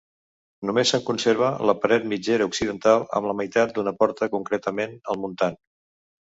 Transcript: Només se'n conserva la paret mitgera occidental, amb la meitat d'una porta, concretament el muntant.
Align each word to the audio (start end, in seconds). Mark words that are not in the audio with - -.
Només 0.69 0.93
se'n 0.93 1.03
conserva 1.09 1.49
la 1.71 1.75
paret 1.83 2.07
mitgera 2.15 2.49
occidental, 2.53 3.05
amb 3.21 3.31
la 3.33 3.37
meitat 3.43 3.77
d'una 3.79 3.95
porta, 4.03 4.33
concretament 4.39 5.01
el 5.15 5.25
muntant. 5.29 5.63